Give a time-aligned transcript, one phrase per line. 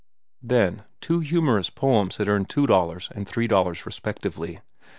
[0.41, 4.59] Then two humorous poems had earned two dollars and three dollars respectively.